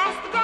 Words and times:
Last 0.00 0.39